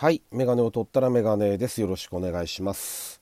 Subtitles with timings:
[0.00, 0.22] はい。
[0.32, 1.82] メガネを取ったらメガネです。
[1.82, 3.20] よろしくお願いします。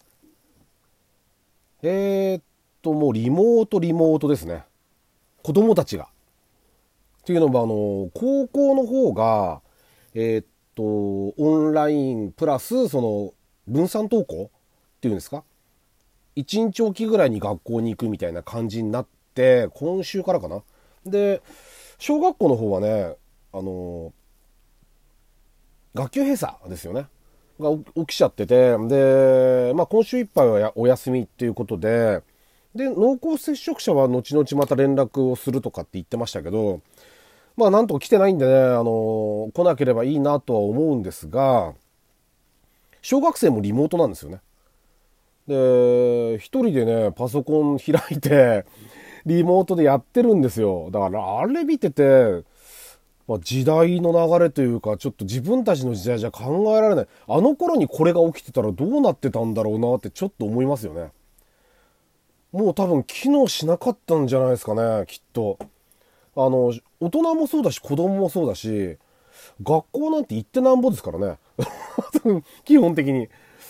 [1.83, 2.43] えー、っ
[2.83, 4.63] と、もうリモート、リモートですね。
[5.43, 6.05] 子供たちが。
[6.05, 6.09] っ
[7.25, 9.61] ていうのも、あの、高校の方が、
[10.15, 10.47] えー、っ
[10.77, 10.85] と、
[11.37, 13.35] オンラインプラス、その、
[13.67, 14.45] 分散登校？
[14.45, 15.43] っていうんですか？
[16.37, 20.63] 一日おきぐらいに学校に行くみたいな感じになって、今週からかな。
[21.05, 21.43] で、
[21.99, 23.17] 小学校の方はね、
[23.53, 24.13] あの、
[25.95, 27.07] 学級閉鎖ですよね。
[27.61, 32.23] が起きちゃってて、で、まあ今週いっぱいはお休みっていうことで、
[32.75, 36.81] で、濃厚接触者は後々また連絡をするとかって言ってましたけど、
[37.57, 41.75] まあなんとか来てないんでね、あの、来なければいいなとは思うんですが、
[43.03, 44.41] 小学生もリモートなんですよね。
[45.49, 48.65] で、一人でね、パソコン開いて、
[49.27, 50.91] リモートでやってるんですよ。
[50.93, 52.45] だからあれ見てて、
[53.29, 57.07] まあ、時代の流れというか、ちょっと自分たちの時代じゃ考えられない。
[57.29, 61.11] あの頃にこれが起きてたらどうなってたんだろうなってちょっと思いますよね。
[62.53, 65.59] もう多分機能しなかったんじゃないですかね、きっと。
[66.35, 68.97] あの、大人もそうだし、子供もそうだし、
[69.63, 71.39] 学校なんて行ってなんぼですからね。
[72.65, 73.29] 基本的に。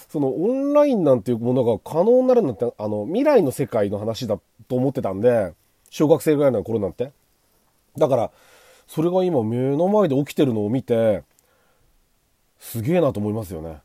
[0.09, 4.39] そのオンラインなんていうものが可能になるなんて、あの、未来の世界の話だ
[4.69, 5.53] と思ってたんで、
[5.91, 7.13] 小学生ぐらいの頃なんて。
[7.99, 8.31] だから、
[8.89, 11.23] それが今目の前で起きてるのを見て、
[12.59, 13.81] すげえなと思いますよね。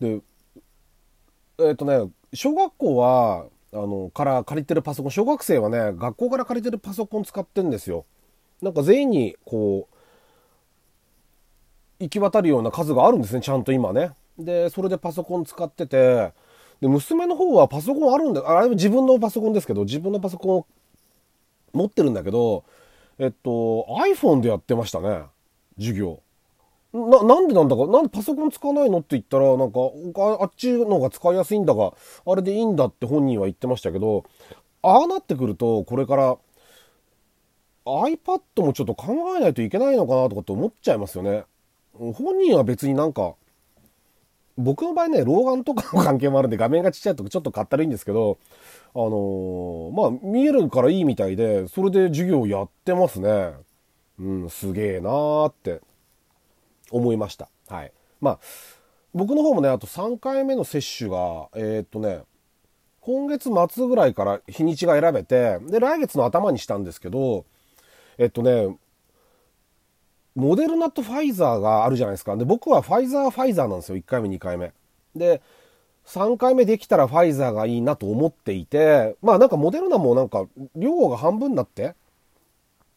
[0.00, 0.20] で、
[1.58, 8.06] えっ、とね、小学校は、あの、から借りてるパソコン、小学生はね、学校から借りてるパソコン使ってんですよ。
[8.62, 9.96] なんか全員に、こう、
[12.04, 14.12] 行き渡るような数があるんですね、ちゃんと今ね。
[14.38, 16.32] で、それでパソコン使ってて、
[16.80, 20.66] で、娘の方はパソコンあるんだ、あれも自分のパソコンですけど、自分のパソコンを
[21.72, 22.64] 持ってるんだけど、
[23.20, 25.24] えっと、iPhone でやってましたね、
[25.76, 26.22] 授業。
[26.94, 29.80] な、なんでなんだか、なんでパソコン使わないのって言ったら、なんか、
[30.40, 31.92] あっちの方が使いやすいんだが、
[32.26, 34.24] あれでいいんだって本人は言ってましたけど、
[34.82, 36.38] ああなってくると、これから
[37.84, 41.44] iPad もちょっと考えないといけないのかなとかって思っちゃいますよね。
[41.92, 43.34] 本人は別になんか、
[44.56, 48.38] 僕の場合ね、老眼とかの関係もあるんで画面がちっちゃいとちょっとかったるいんですけど、
[48.94, 53.54] あのーまあ、見えるからいいみたいで、それで授業やってますね。
[54.18, 55.80] うん、すげえなーって
[56.90, 57.48] 思いました。
[57.68, 57.92] はい。
[58.20, 58.38] まあ、
[59.14, 62.22] 僕の方もね、あと3回目の接種が、えー、っとね、
[63.00, 67.46] 今月末ぐらいから日にちが選べて、で、来月の頭にしたんですけど、
[68.18, 68.76] えっとね、
[70.34, 72.36] モデルナとファイザーがあるじゃないですか。
[72.36, 73.96] で、僕はファイザー、ファイザーなんですよ。
[73.96, 74.72] 1回目、2回目。
[75.14, 75.42] で、
[76.06, 80.46] 3回目できたらファイザーがいいなと思っていて、まあなんかモデルナもなんか
[80.76, 81.94] 量が半分になって、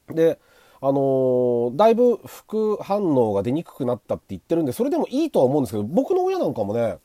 [0.10, 0.40] で、
[0.82, 6.98] あのーだいぶ副反応が出にくくなったって言ってるんで、それでもいいとは思うんですけど、僕の親なんかもね、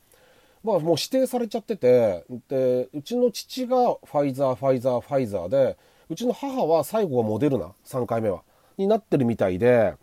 [0.65, 5.77] まあもう指定されちゃってて、で、うちの父がファイザー、ファイザー、ファイザーで、
[6.11, 8.43] うちの母は最後はモデルナ、3回目は、
[8.79, 9.95] になってるみたいで、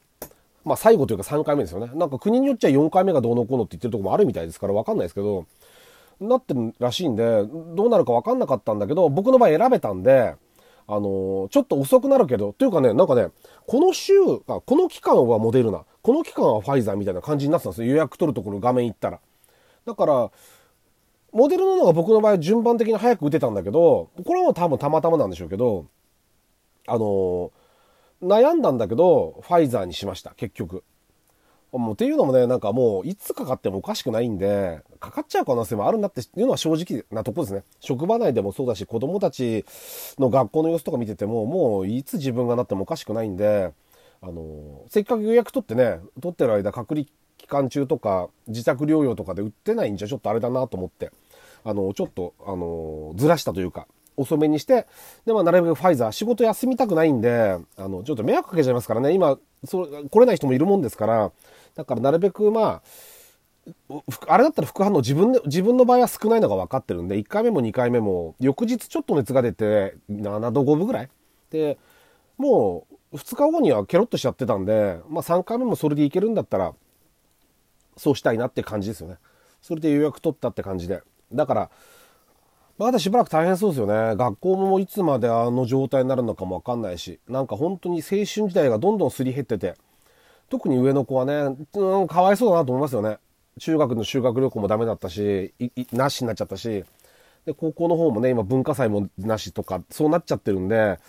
[0.66, 1.92] まあ最後というか3回目ですよね。
[1.96, 5.46] なんか国によっちゃ4回目がどうのこうのって言ってるとこもあるみたいですからわかんないですけど、
[6.20, 7.44] なってるらしいんで、
[7.76, 10.36] どうなるかわかんなかったんだけど、僕の場合選べたんで、
[10.88, 13.30] あのーちょっと遅くなるけど、というかね、なんかね、
[13.68, 14.14] この週、
[14.48, 17.92] あこの期間はモデルナ、この期間はファイザーみたいな感じになってたんですよ。
[17.92, 19.20] 予約取るところ画面行ったら。
[19.86, 20.32] だから、
[21.32, 25.86] モデルナのが僕の場合順番的に早く打てたんだけど、これは多分たまたまなんでしょうけど、
[26.88, 27.52] あのー
[28.26, 30.84] 悩んだんだけど、ファイザーにしました、結局。
[31.72, 37.64] もうっていうのもね、なんかもう、いつかかってもおかしくないんで、かかっちゃう可能性もあるなっていうのは正直なとこですね。
[37.80, 39.66] 職場内でもそうだし、子供たち
[40.18, 43.74] の学校の様子とか見てても、もういつ自分がなってもおかしくないんで、
[44.22, 47.06] あの、せっかく予約取ってね、取ってる間隔離
[47.38, 51.12] 期間中とか、自宅療養とかで売ってないんじゃちょっとあれだなと思って、
[51.66, 53.88] あの、ちょっと、あの、ずらしたというか、
[54.18, 54.88] 遅めにして、
[55.26, 61.32] で、まあ、なるべくファイザー、仕事休みたくないんで、あの、ちょっと迷惑かけちゃいますからね、今、そ、来れない人もいるもんですから、
[61.76, 62.82] だからなるべく、まあ、
[64.28, 71.10] あれだったら副反応自分で、自分の場合は少ないのが分かってるんで、1回目も2回目も、翌日ちょっと熱が出て、7度5分ぐらい
[71.50, 71.78] で、
[72.38, 76.74] もう、2日後にはケロッとしちゃってたんで、まあ3回目もそれでいけるんだったら、
[77.98, 79.18] そうしたいなって感じですよね。
[79.62, 81.02] それで予約取ったって感じで。
[81.34, 81.72] だから、
[82.78, 84.16] まだしばらく大変そうですよね。
[84.18, 89.76] 学校もいつまであの状態になるのかもわかんないし、なんか本当に青春時代がどんどんすり減ってて、
[90.50, 93.18] 特に上の子はね、うん、かわいそうだなと思いますよね。
[93.60, 95.54] 中学の修学旅行もダメだったし、
[95.94, 96.84] なしになっちゃったし、
[97.46, 101.00] で、高校の方もね、今文化祭もなしとか、そうなっちゃってるんで、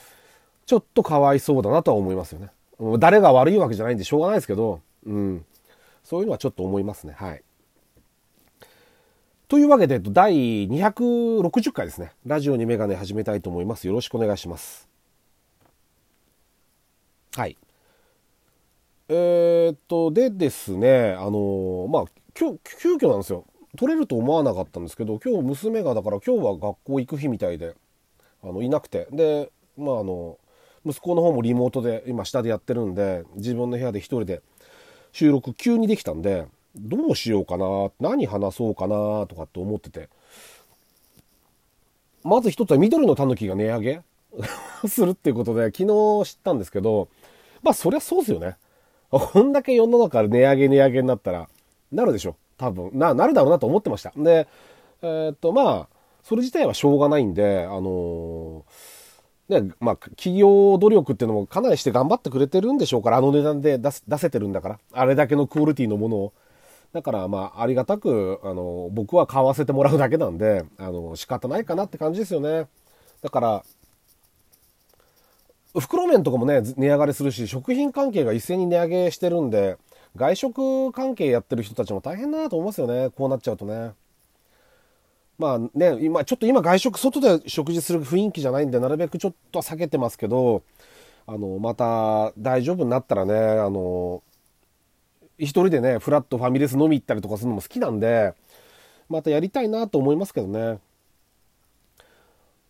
[0.66, 2.50] ちょっとかわいそうだなとは思いますよね。
[2.98, 5.44] 誰が悪いわけじゃないんでしょうがないですけど、うん。
[6.04, 7.14] そういうのはちょっと思いますね。
[7.16, 7.42] はい。
[9.48, 12.10] というわけで、第260回ですね。
[12.26, 13.86] ラジオにメガネ始めたいと思います。
[13.86, 14.88] よろしくお願いします。
[17.36, 17.56] はい。
[19.08, 22.04] えー、っと、でですね、あのー、まあ、
[22.36, 23.44] 今日、急遽なんですよ。
[23.76, 27.76] 取れると思わなかったんですけど、今日娘がだから今日は学校行く日みたいで、
[28.42, 29.06] あの、いなくて。
[29.12, 30.38] で、まああの、
[30.84, 34.42] 息子の方もリモートで今下でやってるんで、自分の部屋で一人で
[35.12, 40.08] 収録急にできたんで、どうしようかな、何話そうかなとかって思ってて。
[42.22, 44.02] まず一つは緑のタヌキが値上げ
[44.88, 47.08] するっていうことで、昨日知ったんですけど、
[47.62, 48.56] まあそりゃそうですよね。
[49.10, 51.48] こんだけ世の中値上げ値上げになったら、
[51.92, 52.36] なるでしょ。
[52.58, 52.90] 多分。
[52.94, 54.12] な、なるだろうなと思ってました。
[54.16, 54.48] で、
[55.02, 55.88] えー、っと、まあ、
[56.24, 66.32] それ自体はしょうがないんで、あのー、ね、まあ、企業努力っていうのもかなりして頑張ってくれてるんでしょうから、あの値段で出出せてるんだから、あれだけのクオリティのものを。
[66.96, 72.68] だからまあ、ありがたく、あの、僕は買わせてもらうだけなんで、あの、仕方ないかなって感じですよね。
[73.20, 73.64] だから、
[75.78, 79.76] 袋麺とかもね、値上がりするし、食品関係が一斉に値上げしてるんで、
[80.16, 83.10] 外食関係やってる人たちも大変だなと思いますよね。
[83.10, 83.92] こうなっちゃうとね。
[85.38, 90.62] まあね、今、ちょっと今外食、外で食事する雰囲気じゃないんで、なるべくちょっと避けてますけど、
[91.26, 94.22] あの、また大丈夫になったらね、あの、
[95.38, 98.34] 一人でね、フラットファミレス飲み行ったりとかするのも好きなんで、
[99.08, 100.78] またやりたいなと思いますけどね。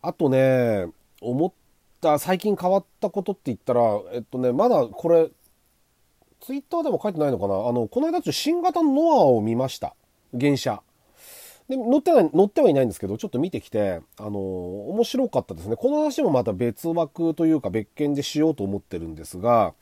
[0.01, 0.87] あとね、
[1.21, 1.51] 思っ
[2.01, 3.81] た、最近変わったことって言ったら、
[4.13, 5.29] えっとね、まだこれ、
[6.39, 7.67] ツイッターでも書いてないのかな？
[7.67, 9.95] あの、この間ちょっと新型のノアを見ました。
[10.39, 10.83] 原車。
[11.67, 14.39] で、乗ってない、乗ってはいないんですけど、ちょっと見てきて、あの
[14.89, 15.75] 面白かったですね。
[15.75, 19.73] この話もまた別枠というか別件でしようと思ってるんですが、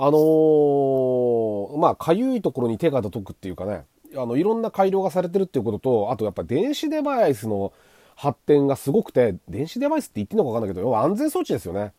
[0.00, 3.84] あのー、まあ、かゆいところに手が届くっていうかね、
[4.16, 7.72] あの、いろんな改良がされてるっていうことと、あとやっぱ電子デバイスの
[8.14, 11.92] 発展がすごくて、電子デバイスって言っていいのかわかんないけど、要は安全装置ですよね。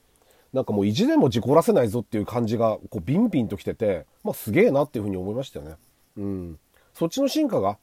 [0.53, 5.75] なんかもう意地でも事故らせないぞっていう感じが、こう、ビンビンと来てて、まあ、すげえなっていうふうに思いましたよね。
[6.17, 6.59] うん。
[6.93, 7.77] そっちの進化が、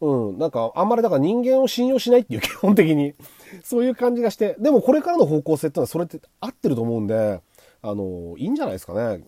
[0.00, 3.14] うん、なんか、あんまりだから人間を信用しないっていう基本的に
[3.62, 7.40] そういう感じがして、でもこれからの方向性ってのはそれって合ってると思うんで、
[7.82, 9.24] あの、いいんじゃないですかね。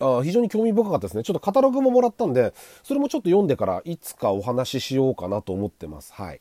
[0.00, 1.22] あ非常に興味深かったですね。
[1.22, 6.12] ちょっとカタログももらったんで、それもちょっと読んでからいつかお話ししようかなと思ってます。
[6.12, 6.40] はい。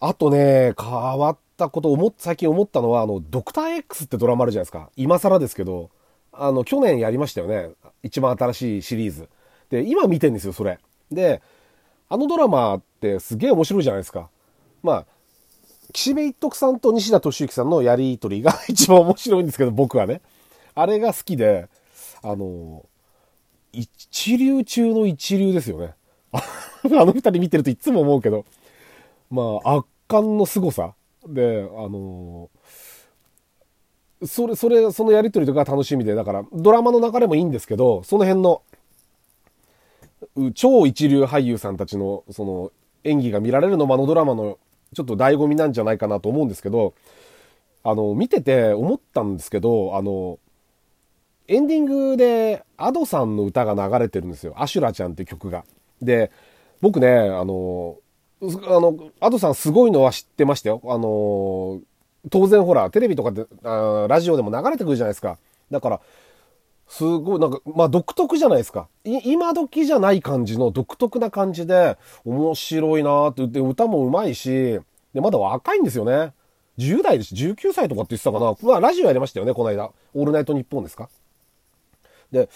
[0.00, 4.90] あとね、変わったこと思っ、最近思ったのは、あの、ドクター X ってドラマあるじゃないですか。
[4.96, 5.90] 今更ですけど、
[6.32, 7.70] あの、去年やりましたよね。
[8.02, 9.28] 一番新しいシリーズ。
[9.70, 10.78] で、今見てんですよ、それ。
[11.10, 11.42] で、
[12.08, 14.30] あのドラマってすげえ面白いじゃないですか。
[14.82, 15.06] まあ、
[15.92, 20.20] 岸辺一徳さんと西田敏行さんのやりとりが 一番面白いんですけど、僕はね。
[20.74, 21.68] あれが好きで、
[22.22, 22.84] あの、
[23.72, 25.94] 一流中の一流ですよね。
[26.32, 26.40] あ
[27.04, 28.44] の二人見てるといつも思うけど、
[29.30, 30.94] まあ、圧巻の凄さ
[31.26, 32.50] で、あの
[34.24, 38.62] それ、それ、そのやりとりとか楽しみで、だから、ドラマの流れもいいんですけど、その辺の、
[40.54, 42.72] 超一流俳優さんたちの、その、
[43.04, 44.58] 演技が見られるのもあのドラマの
[44.94, 46.94] ちょっと醍醐味なんじゃないかなと思うんですけど、
[47.84, 50.38] あの、見てて思ったんですけど、あの、
[51.46, 54.54] エンディングで Ado さんの歌が流れてるんですよ。
[54.56, 55.64] アシュラちゃんって曲が。
[56.02, 56.30] で、
[56.80, 57.96] 僕ね、あの、
[58.42, 60.80] あの、Ado さんすごいのは知ってましたよ。
[60.84, 61.80] あの、
[62.30, 65.38] 当然ほら、テレビとかで、あラジオでも流れてくるじゃないですか。
[65.70, 66.00] だから、
[66.88, 68.88] すごい、なんか、まあ独特じゃないですか。
[69.04, 74.80] 今時じゃない感じの独特な感じで、面白いなって言って、歌も上手いし、
[75.12, 76.32] で、まだ若いんですよね。
[76.78, 77.34] 10代です。
[77.34, 78.56] 19歳とかって言ってたかな。
[78.62, 79.90] まあラジオやりましたよね、この間。
[80.14, 81.10] オールナイトニッポンですか。
[82.32, 82.48] で、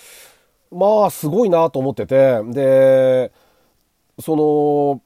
[0.70, 3.32] まあすごいなと思ってて、で、
[4.18, 5.02] その、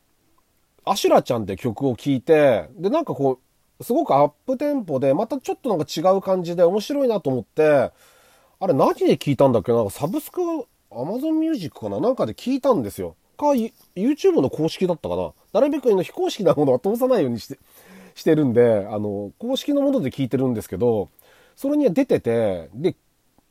[0.85, 3.40] アシュラちゃんって曲を聴いて、で、なんかこ
[3.80, 7.90] う、すごくアップテンポで、またちょっとなんか違う感じで面白いなと思って、
[8.59, 9.73] あれ何で聞いたんだっけ？
[9.73, 10.41] なんかサブスク、
[10.91, 12.01] アマゾンミュージックかな？
[12.01, 13.15] なんかで聞いたんですよ。
[13.37, 15.33] か、YouTube の公式だったかな？
[15.53, 17.59] なるべくの非公式なものは通さないようにして、
[18.15, 21.11] してるんで、あの、公式のもので聞いてるんですけど、
[21.55, 22.95] それには出てて、で、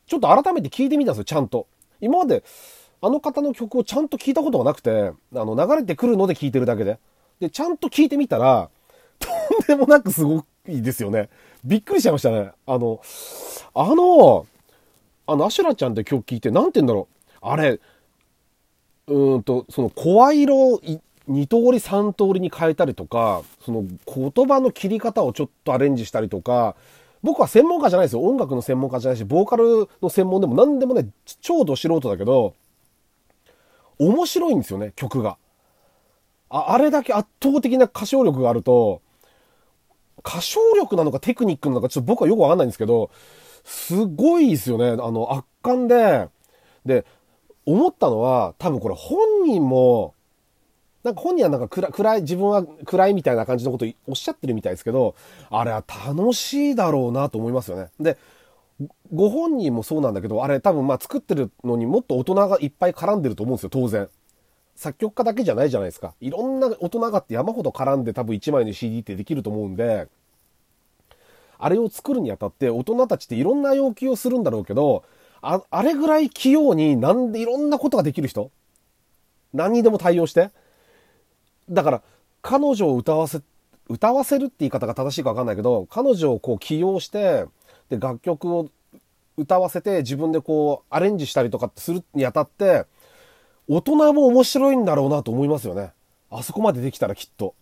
[0.06, 1.68] ちょっと改めて聞いてみたんですよ、ちゃんと。
[2.00, 2.42] 今まで、
[3.00, 6.98] あの方の曲をちゃんと聞いたことがなくて、あの、流れてくるので聞いてるだけで。
[7.38, 8.70] で、ちゃんと聞いてみたら、
[9.20, 11.28] とんでもなくすごいですよね。
[11.64, 12.50] びっくりしちゃいましたね。
[12.66, 13.00] あの、
[13.74, 14.46] あの、
[15.26, 17.36] あの、アシュラちゃんって曲聞いて、なんて言うんだろう。
[17.42, 17.80] あれ、
[19.08, 20.80] うんと、その声色を、
[21.28, 26.76] 2通り3通りに変えたりとか、その言葉の切り方をちょっとアレンジしたりとか、
[27.22, 28.22] 僕は専門家じゃないですよ。
[28.22, 31.08] 音楽の専門家じゃないし、ボーカルの専門でも何でもね、
[31.40, 32.54] 超ど素人だけど、
[33.98, 35.36] 面白いんですよね、曲が。
[36.48, 39.02] ああれだけ圧倒的な歌唱力があると、
[40.24, 43.10] 歌唱力なのかテクニックなのかちょっと僕はよくわかんないんですけど、
[43.66, 44.90] すごいですよね。
[44.90, 46.28] あの、圧巻で、
[46.86, 47.04] で、
[47.66, 50.14] 思ったのは、多分これ本人も、
[51.02, 55.16] なんか本人はなんか暗暗い、自分は暗いみたいな感じのことおっしゃってるみたいですけど、
[55.50, 57.90] あれは楽しいだろうなと思いますよね。
[57.98, 58.16] で、
[59.12, 64.08] ご本人もそうなんだけど、あれ多分まあ作ってるのにもっと大人がいっぱい絡んでると思うんですよ、当然。
[64.76, 66.14] 作曲家だけじゃないじゃないですか。
[66.20, 70.06] いろんな大人がって山ほど絡んで多分1枚の CD ってできると思うんで、
[71.58, 75.04] あれを作るにあたって大人たちっていろんな要求をするんだろうけど、
[75.42, 78.50] ああれぐらい器用になんでいろんなことができる人？
[79.54, 80.50] 何にでも対応して？
[81.68, 82.02] だから、
[82.42, 83.40] 彼女を歌わせ、
[83.88, 87.46] 歌わせるって言い方が正しいかわかんないけど、彼女をこう起用して、
[87.88, 88.70] で、楽曲を
[89.36, 92.84] 歌わせて自分でこうアレンジしたりとかするにあたって、
[93.68, 95.92] 大人も面白いんだろうなと思いますよね。
[96.30, 97.54] あそこまでできたらきっと。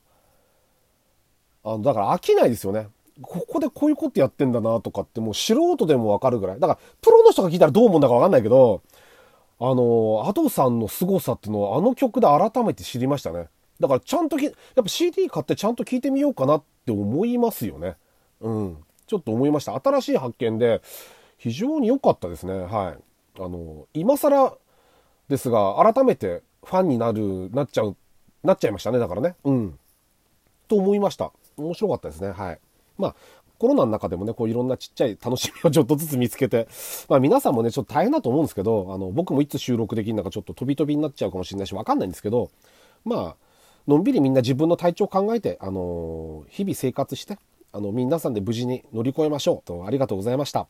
[1.62, 2.88] あの、だから飽きないですよね。
[3.22, 6.60] ここでこういうことやってんだなとかってもう素人でもわかるぐらい。
[6.60, 8.82] だから、プロの人が聞いたらどう思うんだかわかんないけど、
[9.60, 13.48] あの、アドさんの凄さっていうのはあの曲で改めて知りましたね。
[13.80, 17.96] だからちゃんとき、やっぱ CD 買ってちゃんと聞いてみようかなって思いますよね。
[18.40, 18.78] うん。
[19.06, 19.80] ちょっと思いました。
[19.80, 20.82] 新しい発見で、
[21.38, 22.54] 非常に良かったですね。
[22.54, 23.42] はい。
[23.42, 24.56] あの、今更
[25.28, 27.96] ですが、改めてファンになる、なっちゃう、
[28.42, 28.98] なっちゃいましたね。
[28.98, 29.36] だからね。
[29.44, 29.78] うん。
[30.68, 31.32] と思いました。
[31.56, 32.30] 面白かったですね。
[32.30, 32.60] はい。
[32.98, 33.14] まあ、
[33.58, 36.68] コロナの中でもね、こういろんなちっちゃい楽しみをちょっとずつ見つけて、
[37.08, 42.50] まあ皆さんもね、ちょっと大変だと思うんですけど、あの、僕もいつ収録できるのかちょっと飛び飛びになっちゃうかもしれないし、わかんないんですけど、
[43.04, 43.36] まあ、
[43.86, 47.38] のんびりみんな自分の体調を考えて、あのー、日々生活して、
[47.72, 50.66] あの、皆さんで無事に乗り越えましょうと、ありがとうございました。